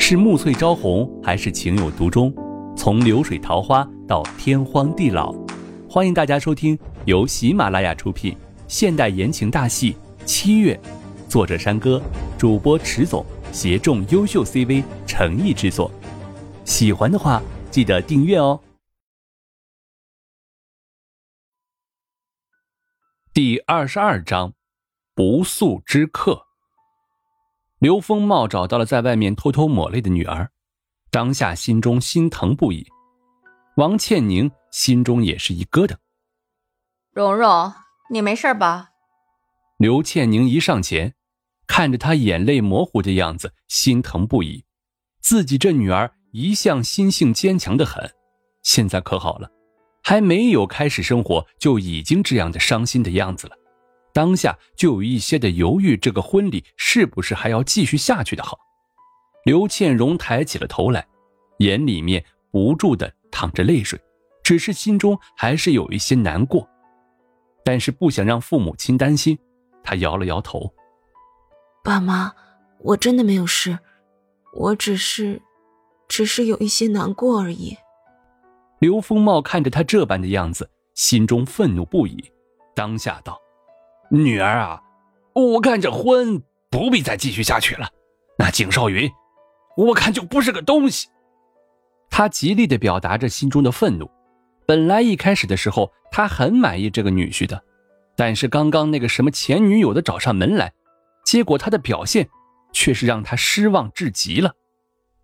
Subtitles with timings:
[0.00, 2.32] 是暮翠朝红，还是情有独钟？
[2.74, 5.34] 从流水桃花到天荒地老，
[5.90, 8.34] 欢迎大家收听由喜马拉雅出品
[8.68, 9.92] 现代言情大戏
[10.24, 10.80] 《七月》，
[11.30, 12.00] 作者山歌，
[12.38, 13.22] 主播迟总，
[13.52, 15.90] 协众优秀 CV 诚意制作。
[16.64, 18.58] 喜欢的话，记得订阅哦。
[23.34, 24.54] 第二十二章，
[25.14, 26.47] 不速之客。
[27.78, 30.50] 刘风茂找到了在外面偷偷抹泪的女儿，
[31.12, 32.84] 当下心中心疼不已。
[33.76, 35.94] 王倩宁心中也是一疙瘩。
[37.12, 37.72] 蓉蓉，
[38.10, 38.88] 你没事吧？
[39.76, 41.14] 刘倩宁一上前，
[41.68, 44.64] 看着她眼泪模糊的样子，心疼不已。
[45.20, 48.12] 自己这女儿一向心性坚强的很，
[48.64, 49.48] 现在可好了，
[50.02, 53.56] 还没有开始生活，就已经这样的伤心的样子了。
[54.18, 58.58] 当下就有一些的犹豫，这个婚礼是不是还要继续下去的好？
[59.44, 61.06] 刘倩荣抬起了头来，
[61.58, 63.96] 眼里面不住的淌着泪水，
[64.42, 66.68] 只是心中还是有一些难过，
[67.64, 69.38] 但是不想让父母亲担心，
[69.84, 70.74] 她摇了摇头
[71.84, 72.34] ：“爸妈，
[72.80, 73.78] 我真的没有事，
[74.52, 75.40] 我只是，
[76.08, 77.76] 只是有一些难过而已。”
[78.82, 82.32] 刘风茂看着他这般的样子，心中愤怒不已，
[82.74, 83.40] 当下道。
[84.10, 84.82] 女儿啊，
[85.34, 87.88] 我看这婚不必再继续下去了。
[88.38, 89.10] 那景少云，
[89.76, 91.08] 我看就不是个东西。
[92.10, 94.10] 他极力的表达着心中的愤怒。
[94.66, 97.62] 本来一开始的时候，他很满意这个女婿的，
[98.16, 100.72] 但是刚刚那个什么前女友的找上门来，
[101.24, 102.28] 结果他的表现
[102.72, 104.54] 却是让他失望至极了。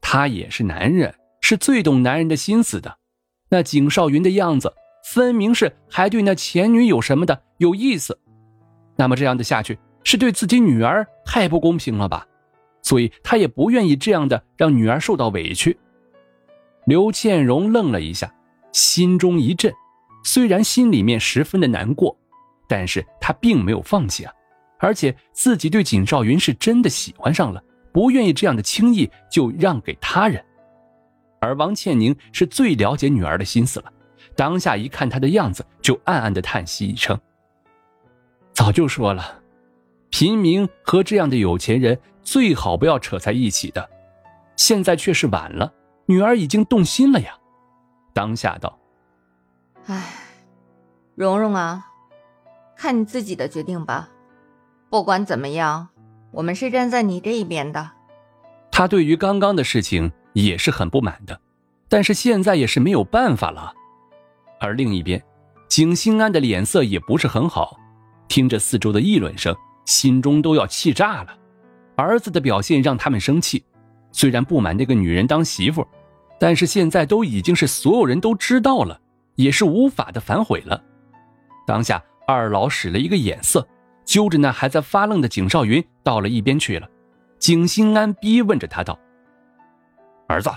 [0.00, 2.98] 他也是男人，是最懂男人的心思的。
[3.48, 4.72] 那景少云的样子，
[5.04, 8.18] 分明是还对那前女友什么的有意思。
[9.02, 12.24] 那么这样的下去是对自己女儿太不公平了吧？
[12.82, 15.76] 所以他也不愿意这样的让女儿受到委屈。
[16.86, 18.32] 刘倩荣愣了一下，
[18.70, 19.74] 心中一震，
[20.22, 22.16] 虽然心里面十分的难过，
[22.68, 24.32] 但是他并没有放弃啊，
[24.78, 27.60] 而且自己对景少云是真的喜欢上了，
[27.92, 30.40] 不愿意这样的轻易就让给他人。
[31.40, 33.92] 而王倩宁是最了解女儿的心思了，
[34.36, 37.18] 当下一看她的样子，就暗暗的叹息一声。
[38.62, 39.42] 早就说了，
[40.10, 43.90] 平民和这样的有钱人最好不要扯在一起的。
[44.54, 45.74] 现在却是晚了，
[46.06, 47.36] 女儿已经动心了呀。
[48.12, 48.78] 当下道
[49.86, 50.14] ：“哎，
[51.16, 51.88] 蓉蓉啊，
[52.76, 54.08] 看你自己的决定吧。
[54.88, 55.88] 不管怎么样，
[56.30, 57.90] 我们是站在你这一边的。”
[58.70, 61.40] 他对于刚刚的事情也是很不满的，
[61.88, 63.72] 但是现在也是没有办法了。
[64.60, 65.20] 而另一边，
[65.66, 67.76] 景心安的脸色也不是很好。
[68.32, 69.54] 听着四周的议论声，
[69.84, 71.36] 心中都要气炸了。
[71.96, 73.62] 儿子的表现让他们生气，
[74.10, 75.86] 虽然不满那个女人当媳妇，
[76.40, 78.98] 但是现在都已经是所有人都知道了，
[79.34, 80.82] 也是无法的反悔了。
[81.66, 83.68] 当下二老使了一个眼色，
[84.06, 86.88] 揪着那还在发愣的景少云到了一边去了。
[87.38, 88.98] 景心安逼问着他道
[90.26, 90.48] ：“儿子，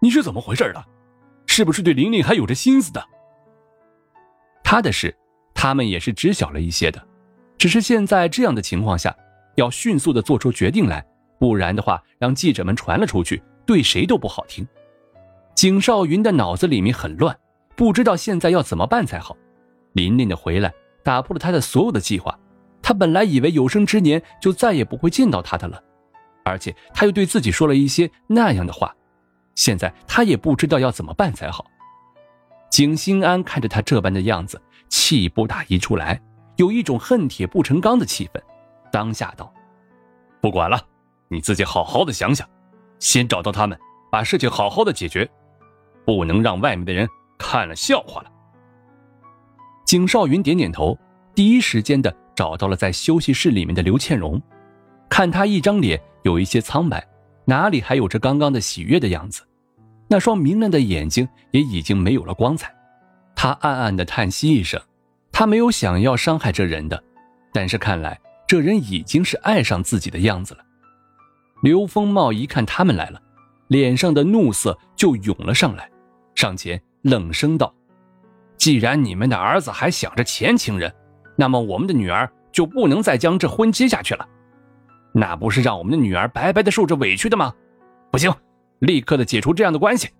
[0.00, 0.84] 你是怎么回事的？
[1.46, 3.04] 是不是对玲玲还有着心思的？”
[4.62, 5.12] 他的事。
[5.62, 7.00] 他们也是知晓了一些的，
[7.56, 9.16] 只是现在这样的情况下，
[9.54, 11.06] 要迅速的做出决定来，
[11.38, 14.66] 不然的话，让记者们传了出去，对谁都不好听。
[15.54, 17.38] 景少云的脑子里面很乱，
[17.76, 19.36] 不知道现在要怎么办才好。
[19.92, 20.74] 琳琳的回来
[21.04, 22.36] 打破了他的所有的计划，
[22.82, 25.80] 他本来以为有生之年就再也不会见到他的了，
[26.44, 28.92] 而且他又对自己说了一些那样的话，
[29.54, 31.64] 现在他也不知道要怎么办才好。
[32.68, 34.60] 景心安看着他这般的样子。
[34.92, 36.20] 气不打一处来，
[36.56, 38.38] 有一种恨铁不成钢的气氛。
[38.92, 39.50] 当下道
[40.38, 40.78] ：“不管了，
[41.28, 42.46] 你自己好好的想想，
[42.98, 43.76] 先找到他们，
[44.10, 45.26] 把事情好好的解决，
[46.04, 47.08] 不能让外面的人
[47.38, 48.30] 看了笑话了。”
[49.86, 50.98] 景少云点点头，
[51.34, 54.38] 第一时间的找到了在休息室里面的刘倩蓉，
[55.08, 57.02] 看她一张脸有一些苍白，
[57.46, 59.42] 哪里还有着刚刚的喜悦的样子？
[60.06, 62.70] 那双明亮的眼睛也已经没有了光彩。
[63.42, 64.80] 他暗暗的叹息一声，
[65.32, 67.02] 他没有想要伤害这人的，
[67.52, 68.16] 但是看来
[68.46, 70.60] 这人已经是爱上自己的样子了。
[71.60, 73.20] 刘风茂一看他们来了，
[73.66, 75.90] 脸上的怒色就涌了上来，
[76.36, 77.74] 上前冷声道
[78.56, 80.94] ：“既然你们的儿子还想着前情人，
[81.34, 84.24] 那么我们的女儿就不能再将这婚接下去了，
[85.12, 87.52] 那不是让我们的女儿白白的受着委屈的吗？
[88.12, 88.32] 不行，
[88.78, 90.10] 立刻的解除这样的关系。”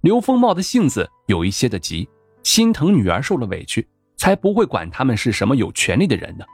[0.00, 2.08] 刘风茂的性子有一些的急，
[2.44, 3.86] 心疼女儿受了委屈，
[4.16, 6.44] 才不会管他们是什么有权利的人呢，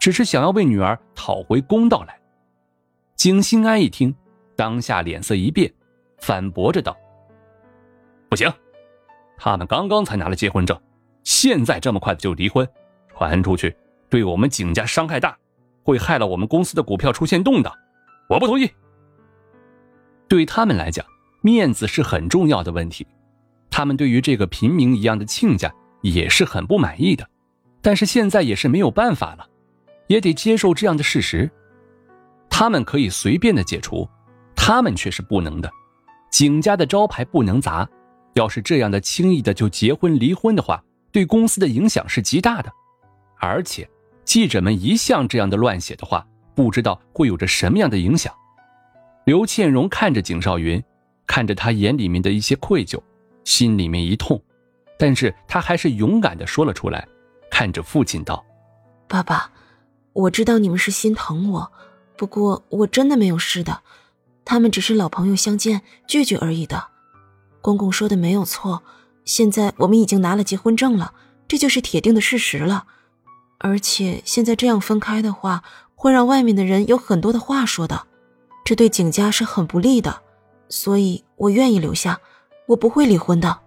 [0.00, 2.18] 只是想要为女儿讨回公道来。
[3.14, 4.14] 景心安一听，
[4.56, 5.70] 当下脸色一变，
[6.18, 6.96] 反驳着道
[8.30, 8.50] ：“不行，
[9.36, 10.80] 他们刚刚才拿了结婚证，
[11.24, 12.66] 现在这么快的就离婚，
[13.14, 13.76] 传出去
[14.08, 15.36] 对我们景家伤害大，
[15.82, 17.70] 会害了我们公司的股票出现动荡，
[18.30, 18.70] 我不同意。
[20.26, 21.04] 对他们来讲，
[21.44, 23.06] 面子是很重要的问题，
[23.68, 25.70] 他们对于这个平民一样的亲家
[26.00, 27.28] 也是很不满意的，
[27.82, 29.46] 但是现在也是没有办法了，
[30.06, 31.50] 也得接受这样的事实。
[32.48, 34.08] 他们可以随便的解除，
[34.56, 35.70] 他们却是不能的。
[36.30, 37.86] 景家的招牌不能砸，
[38.32, 40.82] 要是这样的轻易的就结婚离婚的话，
[41.12, 42.72] 对公司的影响是极大的。
[43.38, 43.86] 而且，
[44.24, 48.32] 记者们一向这样的乱写的话，不知道会有着什么样的影响。
[49.26, 50.82] 刘倩荣看着景少云，
[51.26, 53.00] 看着他眼里面的一些愧疚，
[53.44, 54.42] 心里面一痛，
[54.98, 57.06] 但是他还是勇敢的说了出来，
[57.50, 58.44] 看着父亲道
[59.08, 59.50] ：“爸爸，
[60.12, 61.72] 我知道你们是心疼我。”
[62.16, 63.82] 不过我真的没有事的，
[64.44, 66.88] 他们只是老朋友相见聚聚而已的。
[67.60, 68.84] 公公说的没有错，
[69.24, 71.12] 现在我们已经拿了结婚证了，
[71.48, 72.86] 这就是铁定的事实了。
[73.58, 75.64] 而且现在这样分开的话，
[75.96, 78.06] 会让外面的人有很多的话说的，
[78.64, 80.22] 这对景家是很不利的。
[80.74, 82.20] 所以我愿意留下，
[82.66, 83.62] 我不会离婚的。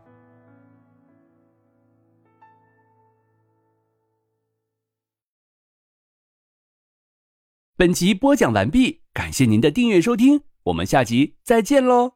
[7.78, 12.16] 本集播讲完毕，感谢您的订阅收听，我们下集再见喽。